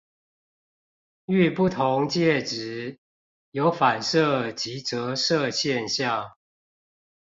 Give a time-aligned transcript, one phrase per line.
[1.27, 2.97] 遇不同介質，
[3.51, 6.31] 有反射及折射現象